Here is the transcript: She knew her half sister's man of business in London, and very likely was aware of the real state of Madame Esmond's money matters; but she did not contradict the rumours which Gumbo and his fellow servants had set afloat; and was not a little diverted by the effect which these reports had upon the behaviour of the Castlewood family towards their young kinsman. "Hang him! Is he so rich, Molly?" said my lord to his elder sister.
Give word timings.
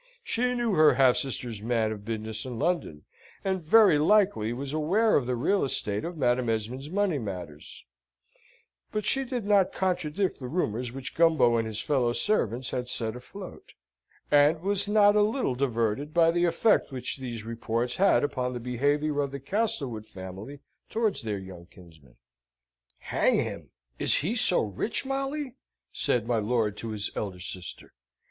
She 0.23 0.55
knew 0.55 0.71
her 0.73 0.95
half 0.95 1.15
sister's 1.17 1.61
man 1.61 1.91
of 1.91 2.03
business 2.03 2.43
in 2.43 2.57
London, 2.57 3.03
and 3.45 3.61
very 3.61 3.99
likely 3.99 4.51
was 4.51 4.73
aware 4.73 5.15
of 5.15 5.27
the 5.27 5.35
real 5.35 5.69
state 5.69 6.03
of 6.03 6.17
Madame 6.17 6.49
Esmond's 6.49 6.89
money 6.89 7.19
matters; 7.19 7.85
but 8.91 9.05
she 9.05 9.23
did 9.23 9.45
not 9.45 9.71
contradict 9.71 10.39
the 10.39 10.47
rumours 10.47 10.91
which 10.91 11.13
Gumbo 11.13 11.55
and 11.57 11.67
his 11.67 11.81
fellow 11.81 12.13
servants 12.13 12.71
had 12.71 12.89
set 12.89 13.15
afloat; 13.15 13.73
and 14.31 14.61
was 14.63 14.87
not 14.87 15.15
a 15.15 15.21
little 15.21 15.53
diverted 15.53 16.15
by 16.15 16.31
the 16.31 16.45
effect 16.45 16.91
which 16.91 17.17
these 17.17 17.43
reports 17.45 17.97
had 17.97 18.23
upon 18.23 18.53
the 18.53 18.59
behaviour 18.59 19.21
of 19.21 19.29
the 19.29 19.39
Castlewood 19.39 20.07
family 20.07 20.61
towards 20.89 21.21
their 21.21 21.37
young 21.37 21.67
kinsman. 21.67 22.15
"Hang 22.97 23.37
him! 23.37 23.69
Is 23.99 24.15
he 24.15 24.33
so 24.33 24.63
rich, 24.63 25.05
Molly?" 25.05 25.53
said 25.91 26.25
my 26.25 26.39
lord 26.39 26.75
to 26.77 26.89
his 26.89 27.11
elder 27.15 27.39
sister. 27.39 27.93